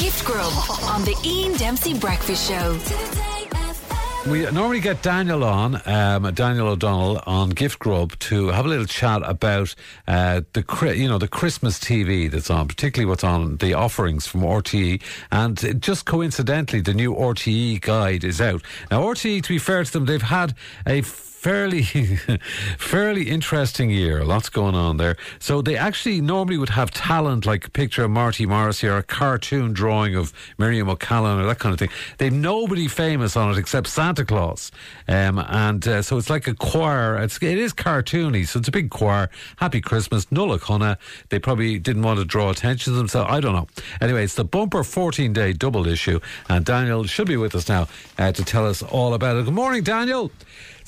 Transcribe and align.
Gift 0.00 0.24
Grub 0.24 0.52
on 0.84 1.04
the 1.04 1.14
Ian 1.22 1.52
Dempsey 1.58 1.92
Breakfast 1.92 2.48
Show. 2.48 2.78
We 4.30 4.50
normally 4.50 4.80
get 4.80 5.02
Daniel 5.02 5.44
on, 5.44 5.80
um, 5.86 6.32
Daniel 6.32 6.68
O'Donnell 6.68 7.22
on 7.26 7.50
Gift 7.50 7.78
Grub 7.78 8.18
to 8.20 8.48
have 8.48 8.64
a 8.64 8.68
little 8.68 8.86
chat 8.86 9.20
about 9.24 9.74
uh, 10.08 10.40
the 10.54 10.94
you 10.96 11.06
know 11.06 11.18
the 11.18 11.28
Christmas 11.28 11.78
TV 11.78 12.30
that's 12.30 12.48
on, 12.48 12.66
particularly 12.66 13.10
what's 13.10 13.24
on 13.24 13.58
the 13.58 13.74
offerings 13.74 14.26
from 14.26 14.40
RTE. 14.40 15.02
And 15.32 15.82
just 15.82 16.06
coincidentally, 16.06 16.80
the 16.80 16.94
new 16.94 17.14
RTE 17.14 17.82
guide 17.82 18.24
is 18.24 18.40
out 18.40 18.62
now. 18.90 19.02
RTE, 19.02 19.42
to 19.42 19.48
be 19.48 19.58
fair 19.58 19.84
to 19.84 19.92
them, 19.92 20.06
they've 20.06 20.22
had 20.22 20.54
a 20.86 21.02
fairly 21.40 21.82
fairly 22.78 23.30
interesting 23.30 23.88
year. 23.88 24.22
Lots 24.22 24.50
going 24.50 24.74
on 24.74 24.98
there. 24.98 25.16
So 25.38 25.62
they 25.62 25.74
actually 25.74 26.20
normally 26.20 26.58
would 26.58 26.68
have 26.68 26.90
talent 26.90 27.46
like 27.46 27.66
a 27.66 27.70
picture 27.70 28.04
of 28.04 28.10
Marty 28.10 28.44
Morrissey 28.44 28.88
or 28.88 28.98
a 28.98 29.02
cartoon 29.02 29.72
drawing 29.72 30.14
of 30.16 30.34
Miriam 30.58 30.90
O'Callaghan 30.90 31.40
or 31.40 31.46
that 31.46 31.58
kind 31.58 31.72
of 31.72 31.78
thing. 31.78 31.88
They've 32.18 32.30
nobody 32.30 32.88
famous 32.88 33.38
on 33.38 33.50
it 33.50 33.56
except 33.56 33.86
Santa 33.86 34.22
Claus. 34.22 34.70
Um, 35.08 35.38
and 35.38 35.86
uh, 35.88 36.02
so 36.02 36.18
it's 36.18 36.28
like 36.28 36.46
a 36.46 36.54
choir. 36.54 37.16
It's, 37.16 37.42
it 37.42 37.56
is 37.56 37.72
cartoony, 37.72 38.46
so 38.46 38.58
it's 38.58 38.68
a 38.68 38.72
big 38.72 38.90
choir. 38.90 39.30
Happy 39.56 39.80
Christmas, 39.80 40.26
Nollaig 40.26 40.60
Shona. 40.60 40.98
They 41.30 41.38
probably 41.38 41.78
didn't 41.78 42.02
want 42.02 42.18
to 42.18 42.26
draw 42.26 42.50
attention 42.50 42.92
to 42.92 42.98
themselves. 42.98 43.30
I 43.32 43.40
don't 43.40 43.54
know. 43.54 43.66
Anyway, 44.02 44.24
it's 44.24 44.34
the 44.34 44.44
bumper 44.44 44.84
14 44.84 45.32
day 45.32 45.54
double 45.54 45.86
issue. 45.86 46.20
And 46.50 46.66
Daniel 46.66 47.04
should 47.04 47.28
be 47.28 47.38
with 47.38 47.54
us 47.54 47.66
now 47.66 47.88
uh, 48.18 48.30
to 48.30 48.44
tell 48.44 48.66
us 48.66 48.82
all 48.82 49.14
about 49.14 49.38
it. 49.38 49.46
Good 49.46 49.54
morning, 49.54 49.82
Daniel. 49.82 50.30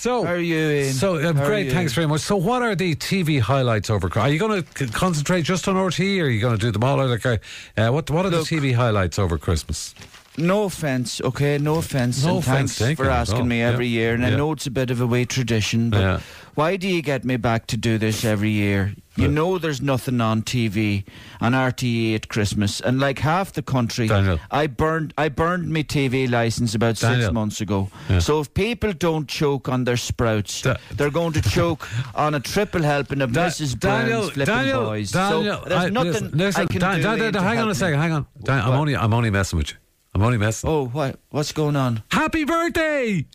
So, 0.03 0.25
How 0.25 0.33
are 0.33 0.39
you, 0.39 0.59
Ian? 0.59 0.95
So, 0.95 1.15
are 1.15 1.33
great, 1.33 1.71
thanks 1.71 1.93
very 1.93 2.09
much. 2.09 2.23
So, 2.23 2.35
what 2.35 2.61
are 2.61 2.75
the 2.75 2.97
TV 2.97 3.39
highlights 3.39 3.89
over? 3.89 4.11
Are 4.19 4.29
you 4.29 4.37
going 4.41 4.65
to 4.65 4.87
concentrate 4.89 5.43
just 5.43 5.69
on 5.69 5.77
RTE, 5.77 6.21
or 6.21 6.25
are 6.25 6.29
you 6.29 6.41
going 6.41 6.59
to 6.59 6.61
do 6.61 6.73
them 6.73 6.83
all? 6.83 6.97
Like, 7.07 7.25
uh, 7.25 7.37
uh, 7.77 7.89
what 7.91 8.11
what 8.11 8.27
are 8.27 8.31
Look- 8.31 8.49
the 8.49 8.57
TV 8.57 8.75
highlights 8.75 9.21
over 9.21 9.39
Christmas? 9.39 9.95
No 10.39 10.65
offence, 10.65 11.21
okay? 11.21 11.59
No 11.59 11.75
offence. 11.77 12.25
No 12.25 12.31
and 12.37 12.39
offence 12.39 12.79
thanks 12.79 12.99
for 12.99 13.11
asking 13.11 13.47
me 13.49 13.59
Yeah. 13.61 13.69
every 13.69 13.87
year. 13.89 14.15
And 14.15 14.25
I 14.25 14.31
know 14.31 14.53
it's 14.53 14.67
a 14.67 14.71
bit 14.71 14.91
of 14.91 15.01
a 15.01 15.07
way 15.07 15.25
tradition, 15.27 15.91
but 15.91 16.01
Yeah. 16.01 16.21
why 16.55 16.77
do 16.77 16.89
you 16.89 17.03
get 17.03 17.23
me 17.25 17.37
back 17.37 17.67
to 17.69 17.77
do 17.77 17.99
this 17.99 18.25
every 18.25 18.51
year? 18.51 18.95
You 19.15 19.29
know 19.29 19.59
there's 19.59 19.83
nothing 19.83 20.23
on 20.23 20.41
TV 20.41 21.05
on 21.39 21.53
RTE 21.55 22.15
at 22.15 22.29
Christmas, 22.29 22.81
and 22.81 22.99
like 22.99 23.19
half 23.19 23.53
the 23.53 23.61
country, 23.61 24.09
Daniel. 24.09 24.41
I 24.51 24.67
burned 24.69 25.13
I 25.19 25.29
burned 25.29 25.69
my 25.69 25.83
TV 25.83 26.27
license 26.27 26.75
about 26.75 26.97
Daniel. 26.99 27.21
six 27.25 27.33
months 27.35 27.61
ago. 27.61 27.91
So 28.21 28.41
if 28.41 28.55
people 28.55 28.95
don't 28.95 29.29
choke 29.29 29.69
on 29.69 29.85
their 29.85 29.99
sprouts, 29.99 30.63
Da- 30.63 30.77
they're 30.97 31.11
going 31.11 31.35
to 31.35 31.43
choke 31.59 31.87
on 32.15 32.35
a 32.35 32.41
triple 32.41 32.83
helping 32.83 33.21
of 33.21 33.33
Da- 33.35 33.49
Mrs. 33.49 33.79
Daniel, 33.79 34.21
Brown's 34.21 34.33
flipping 34.33 34.55
Daniel, 34.55 34.85
boys. 34.85 35.11
Daniel, 35.11 35.43
so 35.63 35.69
there's 35.69 35.81
I- 35.85 35.89
nothing 35.91 36.13
listen, 36.13 36.31
listen, 36.33 36.63
I 36.63 36.65
can 36.65 36.75
do. 36.75 36.79
Dan- 36.81 37.01
Dan- 37.03 37.19
Ian, 37.21 37.35
hang 37.35 37.59
on 37.59 37.69
a 37.69 37.75
second, 37.75 38.01
hang 38.01 38.13
on. 38.13 38.27
I'm 38.49 38.71
only 38.73 38.97
I'm 38.97 39.13
only 39.13 39.29
messing 39.29 39.59
with 39.59 39.73
you. 39.73 39.77
I'm 40.15 40.23
only 40.23 40.39
messing. 40.39 40.69
Oh, 40.69 40.87
what? 40.87 41.19
What's 41.31 41.53
going 41.53 41.77
on? 41.77 42.03
Happy 42.11 42.45
birthday! 42.45 43.27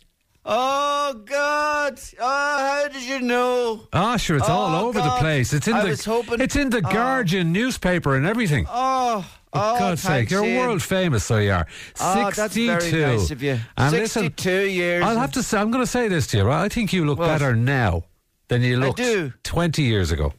Oh 0.50 1.20
God! 1.26 2.00
Oh, 2.20 2.24
how 2.24 2.88
did 2.88 3.02
you 3.02 3.20
know? 3.20 3.86
Ah, 3.92 4.16
sure, 4.16 4.36
it's 4.38 4.48
all 4.48 4.74
Oh, 4.74 4.88
over 4.88 5.00
the 5.00 5.10
place. 5.18 5.52
It's 5.52 5.68
in 5.68 5.74
I 5.74 5.82
the 5.82 5.88
was 5.90 6.04
hoping- 6.04 6.40
it's 6.40 6.56
in 6.56 6.70
the 6.70 6.78
Oh. 6.78 6.90
Guardian 6.90 7.52
newspaper 7.52 8.14
and 8.16 8.24
everything. 8.24 8.64
Oh, 8.68 9.18
oh 9.18 9.20
For 9.20 9.58
oh, 9.76 9.78
God's 9.78 10.02
sake, 10.02 10.30
you're 10.30 10.44
Ian. 10.44 10.58
world 10.58 10.82
famous, 10.82 11.24
so 11.24 11.36
you 11.38 11.50
are. 11.52 11.66
Oh, 12.00 12.30
that's 12.30 12.54
very 12.54 12.92
nice 12.92 13.30
of 13.30 13.42
you. 13.42 13.58
And 13.76 13.92
listen, 13.92 14.22
62 14.22 14.68
years. 14.70 15.04
I'll 15.04 15.18
have 15.18 15.32
to 15.32 15.42
say, 15.42 15.58
I'm 15.58 15.70
going 15.70 15.82
to 15.84 15.90
say 15.90 16.08
this 16.08 16.26
to 16.28 16.38
you, 16.38 16.44
right? 16.44 16.64
I 16.64 16.68
think 16.70 16.92
you 16.94 17.04
look 17.04 17.18
What? 17.18 17.26
better 17.26 17.54
now 17.54 18.04
than 18.46 18.62
you 18.62 18.78
looked 18.78 19.02
20 19.42 19.82
years 19.82 20.12
ago. 20.12 20.32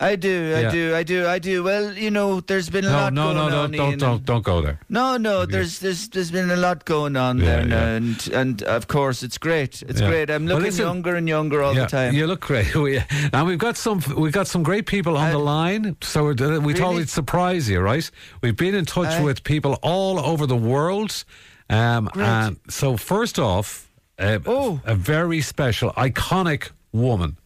I 0.00 0.14
do, 0.14 0.54
I 0.56 0.60
Yeah. 0.60 0.70
do, 0.70 0.94
I 0.94 1.02
do, 1.02 1.26
I 1.26 1.38
do. 1.40 1.62
Well, 1.64 1.92
you 1.92 2.10
know, 2.10 2.40
there's 2.40 2.70
been 2.70 2.84
a 2.84 2.90
No, 2.90 2.96
lot 2.98 3.12
no, 3.12 3.22
going 3.24 3.36
no, 3.36 3.42
on. 3.42 3.50
don't, 3.50 3.72
don't, 3.72 3.98
don't, 3.98 4.24
don't 4.24 4.42
go 4.44 4.60
there. 4.62 4.78
No, 4.88 5.16
no, 5.16 5.44
there's 5.44 5.80
there's 5.80 6.08
there's 6.10 6.30
been 6.30 6.50
a 6.50 6.56
lot 6.56 6.84
going 6.84 7.16
on 7.16 7.38
Yeah, 7.38 7.44
there, 7.44 7.68
yeah. 7.68 7.96
and 7.96 8.28
and 8.32 8.62
of 8.62 8.86
course 8.86 9.24
it's 9.24 9.38
great. 9.38 9.82
It's 9.82 10.00
great. 10.00 10.30
I'm 10.30 10.44
Well, 10.46 10.54
looking 10.58 10.66
listen- 10.70 10.84
younger 10.86 11.16
and 11.16 11.28
younger 11.28 11.62
all 11.64 11.74
the 11.74 11.86
time. 11.86 12.14
You 12.14 12.26
look 12.28 12.40
great. 12.40 12.72
We- 12.84 13.02
and 13.32 13.46
we've 13.48 13.58
got 13.58 13.76
some 13.76 14.00
we've 14.16 14.32
got 14.32 14.46
some 14.46 14.62
great 14.62 14.86
people 14.86 15.16
on 15.16 15.28
Uh, 15.30 15.32
the 15.32 15.38
line. 15.38 15.96
So 16.02 16.22
we're, 16.24 16.36
uh, 16.40 16.60
we 16.60 16.74
thought 16.74 16.94
we'd 16.94 17.08
surprise 17.10 17.68
you, 17.68 17.80
right? 17.80 18.08
We've 18.42 18.56
been 18.56 18.76
in 18.76 18.84
touch 18.84 19.20
Uh, 19.20 19.24
with 19.24 19.42
people 19.42 19.78
all 19.82 20.18
over 20.20 20.46
the 20.46 20.56
world. 20.72 21.24
Um, 21.70 22.08
and 22.14 22.56
so 22.70 22.96
first 22.96 23.38
off, 23.38 23.88
uh, 24.18 24.38
Oh. 24.46 24.80
a 24.84 24.94
very 24.94 25.40
special, 25.42 25.90
iconic 25.96 26.70
woman, 26.92 27.36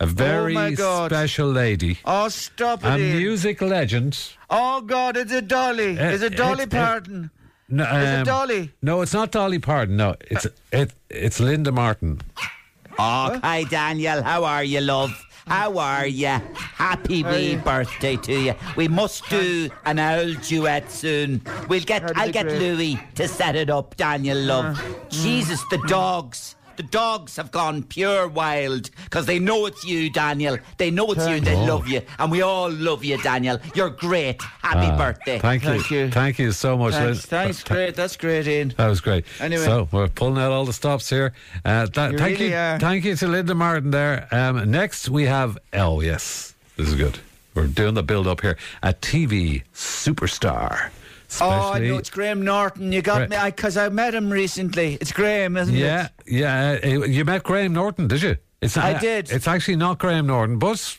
a 0.00 0.06
very 0.06 0.54
my 0.54 0.70
God. 0.72 1.10
special 1.10 1.48
lady, 1.50 1.98
Oh, 2.04 2.28
stop 2.28 2.84
it! 2.84 2.88
a 2.88 2.98
Ian. 2.98 3.16
music 3.18 3.60
legend. 3.60 4.18
Oh 4.50 4.80
God, 4.80 5.16
it's 5.16 5.32
a 5.32 5.42
dolly. 5.42 5.98
Uh, 5.98 6.10
it's 6.10 6.22
a 6.22 6.30
Dolly 6.30 6.62
it's- 6.64 6.74
uh, 6.80 6.84
Parton. 6.86 7.30
No, 7.70 7.84
Is 7.84 7.90
it 8.08 8.18
um, 8.20 8.24
Dolly? 8.24 8.72
No, 8.80 9.02
it's 9.02 9.12
not 9.12 9.30
Dolly 9.30 9.58
Parton. 9.58 9.96
No, 9.98 10.16
it's 10.30 10.46
it, 10.72 10.92
it's 11.10 11.38
Linda 11.38 11.70
Martin. 11.70 12.20
Oh, 12.98 13.38
hi 13.42 13.64
Daniel. 13.64 14.22
How 14.22 14.44
are 14.44 14.64
you, 14.64 14.80
love? 14.80 15.10
How 15.46 15.78
are 15.78 16.06
you? 16.06 16.28
Happy 16.54 17.22
wee 17.22 17.52
you? 17.52 17.58
birthday 17.58 18.16
to 18.16 18.40
you. 18.40 18.54
We 18.76 18.88
must 18.88 19.28
do 19.30 19.68
an 19.84 19.98
old 19.98 20.40
duet 20.42 20.90
soon. 20.90 21.42
We'll 21.68 21.80
get. 21.82 22.16
I'll 22.18 22.30
get 22.32 22.46
great. 22.48 22.58
Louis 22.58 22.98
to 23.16 23.28
set 23.28 23.54
it 23.56 23.68
up, 23.70 23.96
Daniel, 23.96 24.38
love. 24.38 24.80
Jesus, 25.10 25.62
the 25.70 25.78
dogs. 25.88 26.54
The 26.78 26.84
dogs 26.84 27.34
have 27.34 27.50
gone 27.50 27.82
pure 27.82 28.28
wild 28.28 28.90
because 29.02 29.26
they 29.26 29.40
know 29.40 29.66
it's 29.66 29.84
you, 29.84 30.10
Daniel. 30.10 30.58
They 30.76 30.92
know 30.92 31.10
it's 31.10 31.26
you. 31.26 31.34
and 31.34 31.44
They 31.44 31.56
Oh. 31.56 31.64
love 31.64 31.88
you, 31.88 32.02
and 32.20 32.30
we 32.30 32.40
all 32.42 32.70
love 32.70 33.04
you, 33.04 33.18
Daniel. 33.20 33.58
You're 33.74 33.90
great. 33.90 34.40
Happy 34.62 34.86
Ah, 34.86 34.96
birthday. 34.96 35.40
Thank 35.40 35.64
you. 35.64 35.70
Thank 35.70 35.90
you. 35.90 36.10
Thank 36.10 36.38
you 36.38 36.52
so 36.52 36.78
much. 36.78 36.94
Thanks, 36.94 37.04
Lin- 37.32 37.40
thanks, 37.40 37.56
Th- 37.64 37.66
great. 37.76 37.94
That's 37.96 38.16
great, 38.16 38.46
Ian. 38.46 38.74
That 38.76 38.86
was 38.86 39.00
great. 39.00 39.24
Anyway. 39.40 39.64
so 39.64 39.88
we're 39.90 40.06
pulling 40.06 40.40
out 40.40 40.52
all 40.52 40.64
the 40.64 40.72
stops 40.72 41.10
here. 41.10 41.32
Uh, 41.64 41.86
that, 41.94 42.12
You 42.12 42.18
thank 42.18 42.38
really 42.38 42.50
you, 42.52 42.56
are. 42.56 42.78
thank 42.78 43.04
you 43.04 43.16
to 43.16 43.26
Linda 43.26 43.56
Martin 43.56 43.90
there. 43.90 44.28
Um, 44.30 44.70
next 44.70 45.08
we 45.08 45.24
have 45.24 45.58
oh 45.72 46.00
yes, 46.00 46.54
this 46.76 46.86
is 46.86 46.94
good. 46.94 47.18
We're 47.54 47.66
doing 47.66 47.94
the 47.94 48.04
build 48.04 48.28
up 48.28 48.40
here. 48.42 48.56
A 48.84 48.92
TV 48.92 49.64
superstar. 49.74 50.90
Oh, 51.40 51.72
I 51.72 51.78
know 51.78 51.98
it's 51.98 52.10
Graham 52.10 52.42
Norton. 52.42 52.90
You 52.90 53.02
got 53.02 53.28
Gra- 53.28 53.44
me 53.44 53.50
because 53.50 53.76
I, 53.76 53.88
met 53.90 54.14
him 54.14 54.30
recently. 54.30 54.94
It's 55.00 55.12
Graham, 55.12 55.56
isn't 55.56 55.74
yeah, 55.74 56.08
it? 56.26 56.32
yeah. 56.32 56.78
uh, 56.82 57.04
you 57.04 57.24
met 57.24 57.42
Graham 57.42 57.74
Norton, 57.74 58.08
did 58.08 58.22
you? 58.22 58.36
It's 58.60 58.76
I 58.76 58.94
uh, 58.94 58.98
did. 58.98 59.30
It's 59.30 59.46
actually 59.46 59.76
not 59.76 59.98
Graham 59.98 60.26
Norton, 60.26 60.58
but 60.58 60.98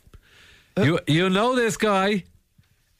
you 0.77 0.99
you 1.07 1.29
know 1.29 1.55
this 1.55 1.77
guy. 1.77 2.23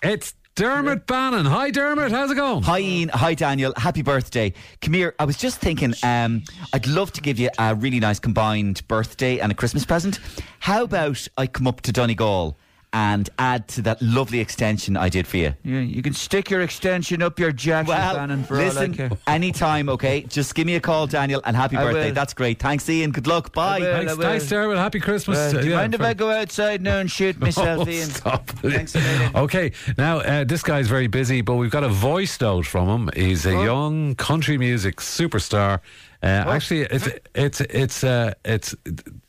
It's 0.01 0.33
Dermot 0.55 1.07
Bannon. 1.07 1.45
Hi, 1.45 1.71
Dermot. 1.71 2.11
How's 2.11 2.31
it 2.31 2.35
going? 2.35 2.63
Hi, 2.63 2.79
Ian. 2.79 3.09
Hi, 3.09 3.33
Daniel. 3.33 3.73
Happy 3.77 4.01
birthday. 4.01 4.53
Come 4.81 4.93
here. 4.93 5.15
I 5.17 5.23
was 5.23 5.37
just 5.37 5.59
thinking, 5.59 5.93
um, 6.03 6.43
I'd 6.73 6.85
love 6.87 7.13
to 7.13 7.21
give 7.21 7.39
you 7.39 7.49
a 7.57 7.75
really 7.75 7.99
nice 8.01 8.19
combined 8.19 8.85
birthday 8.89 9.39
and 9.39 9.51
a 9.51 9.55
Christmas 9.55 9.85
present. 9.85 10.19
How 10.59 10.83
about 10.83 11.25
I 11.37 11.47
come 11.47 11.67
up 11.67 11.79
to 11.81 11.93
Donegal 11.93 12.57
and 12.91 13.29
add 13.37 13.67
to 13.67 13.81
that 13.83 14.01
lovely 14.01 14.39
extension 14.39 14.97
I 14.97 15.09
did 15.09 15.27
for 15.27 15.37
you? 15.37 15.53
Yeah, 15.63 15.79
you 15.81 16.01
can 16.01 16.13
stick 16.13 16.49
your 16.49 16.61
extension 16.61 17.21
up 17.21 17.37
your 17.39 17.51
jacket, 17.51 17.89
Well, 17.89 18.15
Bannon, 18.15 18.43
for 18.43 18.55
all 18.55 18.61
I 18.61 18.65
listen, 18.65 18.93
care. 18.95 19.09
anytime, 19.27 19.89
okay? 19.89 20.21
Just 20.23 20.55
give 20.55 20.65
me 20.65 20.75
a 20.75 20.79
call, 20.79 21.05
Daniel, 21.05 21.41
and 21.45 21.55
happy 21.55 21.77
I 21.77 21.83
birthday. 21.83 22.07
will. 22.07 22.13
That's 22.15 22.33
great. 22.33 22.59
Thanks, 22.59 22.89
Ian. 22.89 23.11
Good 23.11 23.27
luck. 23.27 23.53
Bye. 23.53 23.79
will. 23.79 23.93
Thanks, 23.93 24.11
I 24.11 24.15
will. 24.15 24.21
thanks, 24.23 24.47
Dermot. 24.49 24.77
Happy 24.77 24.99
Christmas. 24.99 25.37
Uh, 25.37 25.57
Uh, 25.57 25.61
do 25.61 25.65
you 25.67 25.71
yeah, 25.73 25.77
mind 25.77 25.93
if 25.95 26.01
I 26.01 26.13
go 26.13 26.31
outside 26.31 26.81
now 26.81 26.97
and 26.97 27.09
shoot 27.11 27.39
myself, 27.41 27.87
Oh, 27.87 27.91
Ian? 27.91 28.09
Stop. 28.09 28.49
Thanks 28.49 28.95
okay, 29.35 29.71
now 29.97 30.17
uh, 30.19 30.43
this 30.43 30.63
guy's 30.63 30.87
very 30.87 31.07
busy, 31.07 31.41
but 31.41 31.55
we've 31.55 31.71
got 31.71 31.83
a 31.83 31.89
voice 31.89 32.39
note 32.41 32.65
from 32.65 32.87
him. 32.89 33.09
He's 33.15 33.45
a 33.45 33.53
Oh. 33.55 33.63
young 33.63 34.15
country 34.15 34.57
music 34.57 34.97
superstar. 34.97 35.79
Uh, 36.21 36.25
Actually, 36.27 36.81
it's 36.81 37.07
it's 37.35 37.61
it's 37.61 38.03
uh, 38.03 38.33
it's 38.43 38.75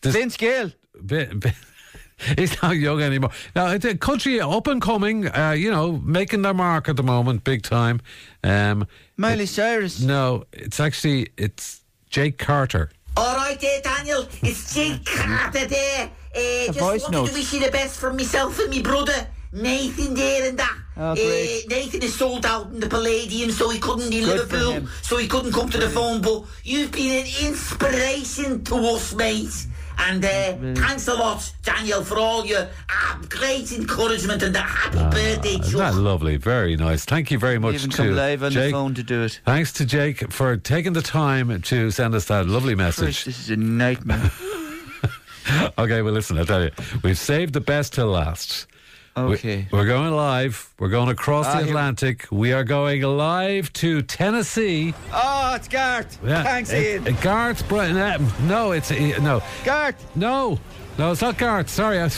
this 0.00 0.15
Vince 0.15 0.37
Gill. 0.37 0.71
bit, 1.04 1.38
bit, 1.38 1.54
He's 2.38 2.60
not 2.62 2.76
young 2.76 3.00
anymore. 3.00 3.31
Now, 3.54 3.69
it's 3.69 3.84
a 3.84 3.97
country 3.97 4.41
up 4.41 4.66
and 4.66 4.81
coming, 4.81 5.28
uh, 5.28 5.53
you 5.53 5.70
know, 5.70 5.92
making 5.92 6.42
their 6.42 6.54
mark 6.54 6.88
at 6.88 6.97
the 6.97 7.03
moment, 7.03 7.44
big 7.44 7.62
time. 7.62 8.00
Um, 8.44 8.86
Miley 9.16 9.47
Cyrus. 9.47 10.00
no, 10.00 10.45
it's 10.53 10.80
actually 10.80 11.28
it's 11.36 11.83
Jake 12.09 12.39
Carter. 12.39 12.91
All 13.16 13.36
right 13.36 13.59
there, 13.60 13.80
Daniel. 13.83 14.27
It's 14.42 14.74
Jake 14.74 15.04
Carter 15.04 15.66
there. 15.66 16.10
Uh, 16.34 16.66
just 16.66 16.78
voice 16.78 17.03
wanted 17.03 17.16
note. 17.16 17.28
to 17.28 17.34
wish 17.34 17.53
you 17.53 17.60
the 17.60 17.71
best 17.71 17.98
from 17.98 18.16
myself 18.16 18.59
and 18.60 18.71
my 18.71 18.83
brother. 18.83 19.27
Nathan 19.53 20.15
there 20.15 20.48
and 20.48 20.59
that. 20.59 20.77
Oh. 20.97 21.12
Uh, 21.12 21.15
Nathan 21.16 22.03
is 22.03 22.15
sold 22.15 22.47
out 22.47 22.66
in 22.66 22.78
the 22.78 22.89
Palladium, 22.89 23.50
so 23.50 23.68
he 23.71 23.80
couldn't 23.80 24.12
in 24.12 24.24
Good 24.24 24.48
for 24.48 24.56
Liverpool, 24.56 24.89
so 25.03 25.16
he 25.16 25.27
couldn't 25.27 25.53
come 25.53 25.68
to 25.71 25.78
the 25.78 25.89
phone. 25.89 26.21
But 26.21 26.45
you've 26.62 26.92
been 26.92 27.24
an 27.24 27.47
inspiration 27.47 28.62
to 28.65 28.77
us, 28.77 29.12
mate. 29.15 29.66
And 30.08 30.24
uh, 30.24 30.80
thanks 30.86 31.06
a 31.08 31.14
lot, 31.14 31.52
Daniel, 31.62 32.02
for 32.02 32.18
all 32.18 32.44
your 32.44 32.62
uh, 32.88 33.18
great 33.28 33.70
encouragement 33.72 34.42
and 34.42 34.54
the 34.54 34.60
happy 34.60 34.98
birthday, 34.98 35.54
Isn't 35.60 35.78
that 35.78 35.94
lovely? 35.94 36.36
Very 36.36 36.76
nice. 36.76 37.04
Thank 37.04 37.30
you 37.30 37.38
very 37.38 37.58
much 37.58 37.74
Even 37.74 37.91
to 37.91 37.97
come 37.97 38.16
live 38.16 38.42
on 38.42 38.50
Jake. 38.50 38.66
the 38.66 38.72
phone 38.72 38.94
to 38.94 39.02
do 39.02 39.22
it. 39.22 39.41
Thanks 39.44 39.72
to 39.74 39.84
Jake 39.84 40.32
for 40.32 40.56
taking 40.56 40.94
the 40.94 41.02
time 41.02 41.60
to 41.62 41.91
send 41.91 42.14
us 42.14 42.24
that 42.26 42.47
lovely 42.47 42.74
Christ, 42.74 43.00
message. 43.00 43.24
this 43.24 43.38
is 43.41 43.50
a 43.50 43.56
nightmare. 43.56 44.30
Okay, 45.78 46.00
well, 46.02 46.12
listen, 46.12 46.38
I 46.38 46.44
tell 46.44 46.62
you, 46.62 46.70
we've 47.02 47.18
saved 47.18 47.54
the 47.54 47.60
best 47.60 47.94
till 47.94 48.06
last. 48.08 48.66
Okay. 49.16 49.66
We, 49.72 49.78
are 49.78 49.86
going 49.86 50.12
live. 50.12 50.72
We're 50.78 50.89
going 50.89 51.09
across 51.09 51.47
Ah, 51.47 51.54
the 51.54 51.59
here- 51.65 51.68
Atlantic. 51.68 52.27
We 52.30 52.53
are 52.53 52.65
going 52.65 53.03
live 53.03 53.72
to 53.74 54.03
Tennessee. 54.03 54.95
Oh, 55.12 55.53
it's 55.57 55.68
Garth. 55.68 56.18
Thanks, 56.24 56.72
Uh, 56.72 56.77
Ian. 56.77 57.16
Garth. 57.21 57.68
Br- 57.68 57.78
uh, 57.80 58.18
no, 58.42 58.72
it's 58.72 58.91
uh, 58.91 58.95
no, 59.21 59.42
Garth. 59.65 59.97
no, 60.16 60.59
no. 60.97 61.10
It's 61.12 61.21
not 61.21 61.36
Garth. 61.39 61.68
Sorry. 61.68 62.01
I, 62.01 62.09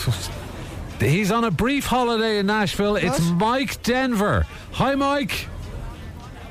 he's 1.01 1.33
on 1.33 1.45
a 1.45 1.51
brief 1.51 1.87
holiday 1.87 2.39
in 2.39 2.47
Nashville. 2.47 2.97
It's 2.97 3.21
Mike 3.31 3.83
Denver. 3.83 4.47
Hi, 4.73 4.95
Mike. 4.95 5.49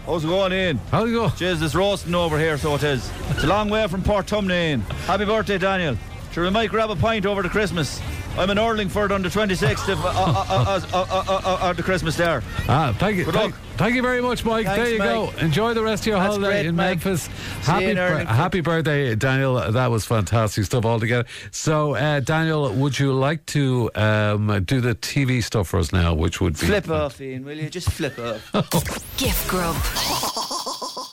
How's 0.07 0.23
it 0.25 0.27
going, 0.27 0.51
Ian? 0.51 0.79
How's 0.89 1.09
it 1.09 1.13
go? 1.13 1.27
Jeez, 1.27 1.61
it's 1.61 1.75
roasting 1.75 2.15
over 2.15 2.37
here, 2.39 2.57
so 2.57 2.73
it 2.75 2.83
is. 2.83 3.09
It's 3.29 3.43
a 3.43 3.47
long 3.47 3.69
way 3.69 3.87
from 3.87 4.01
Port 4.03 4.25
Tumney, 4.25 4.69
Ian. 4.69 4.81
Happy 5.05 5.25
birthday, 5.25 5.59
Daniel. 5.59 5.95
Sure, 6.31 6.43
we 6.43 6.49
might 6.49 6.71
grab 6.71 6.89
a 6.89 6.95
pint 6.95 7.27
over 7.27 7.43
to 7.43 7.49
Christmas. 7.49 8.01
I'm 8.37 8.49
in 8.49 8.57
Orlingford 8.57 9.11
on 9.11 9.21
the 9.21 9.29
26th 9.29 9.89
of 9.91 10.03
uh, 10.05 10.07
uh, 10.07 10.11
uh, 10.13 10.85
uh, 10.93 11.05
uh, 11.11 11.23
uh, 11.27 11.57
uh, 11.61 11.73
the 11.73 11.83
Christmas 11.83 12.15
there. 12.15 12.41
Ah, 12.69 12.95
thank 12.97 13.17
you. 13.17 13.25
Good 13.25 13.33
thank, 13.33 13.51
luck. 13.53 13.61
thank 13.77 13.93
you 13.95 14.01
very 14.01 14.21
much, 14.21 14.45
Mike. 14.45 14.65
Thanks, 14.65 14.81
there 14.83 14.93
you 14.93 14.99
Mike. 14.99 15.09
go. 15.09 15.45
Enjoy 15.45 15.73
the 15.73 15.83
rest 15.83 16.03
of 16.03 16.07
your 16.07 16.19
That's 16.19 16.35
holiday 16.35 16.47
great, 16.61 16.65
in 16.67 16.75
Mike. 16.75 17.03
Memphis. 17.05 17.23
See 17.23 17.29
you 17.31 17.63
Happy, 17.65 17.85
in 17.89 17.95
bir- 17.97 18.25
happy 18.25 18.61
birthday, 18.61 19.15
Daniel. 19.15 19.55
That 19.71 19.91
was 19.91 20.05
fantastic 20.05 20.63
stuff 20.65 20.85
altogether. 20.85 21.27
So, 21.51 21.95
uh, 21.95 22.21
Daniel, 22.21 22.71
would 22.73 22.97
you 22.97 23.11
like 23.13 23.45
to 23.47 23.91
um, 23.95 24.63
do 24.65 24.79
the 24.81 24.95
TV 24.95 25.43
stuff 25.43 25.67
for 25.67 25.79
us 25.79 25.91
now, 25.91 26.13
which 26.13 26.39
would 26.39 26.53
be 26.53 26.67
Flip 26.67 26.89
off, 26.89 27.19
Ian, 27.21 27.43
will 27.43 27.57
you? 27.57 27.69
Just 27.69 27.91
flip 27.91 28.17
off. 28.17 28.53
Gift 29.17 29.47
Grub. 29.49 29.75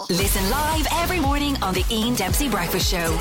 Listen 0.09 0.49
live 0.51 0.87
every 0.93 1.21
morning 1.21 1.57
on 1.63 1.75
the 1.75 1.85
Ian 1.91 2.15
Dempsey 2.15 2.49
Breakfast 2.49 2.91
Show. 2.91 3.19